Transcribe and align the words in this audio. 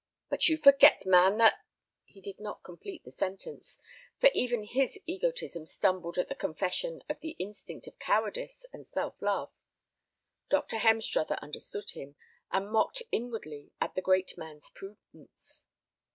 "But 0.31 0.49
you 0.49 0.57
forget, 0.57 1.05
man, 1.05 1.37
that—" 1.37 1.59
He 2.05 2.21
did 2.21 2.39
not 2.39 2.63
complete 2.63 3.03
the 3.03 3.11
sentence, 3.11 3.77
for 4.19 4.31
even 4.33 4.63
his 4.63 4.97
egotism 5.05 5.67
stumbled 5.67 6.17
at 6.17 6.27
the 6.27 6.33
confession 6.33 7.03
of 7.07 7.19
the 7.19 7.35
instinct 7.37 7.85
of 7.85 7.99
cowardice 7.99 8.65
and 8.73 8.87
self 8.87 9.21
love. 9.21 9.51
Dr. 10.49 10.77
Hemstruther 10.79 11.37
understood 11.43 11.91
him, 11.91 12.15
and 12.51 12.71
mocked 12.71 13.03
inwardly 13.11 13.73
at 13.79 13.93
the 13.93 14.01
great 14.01 14.35
man's 14.39 14.71
prudence. 14.71 15.67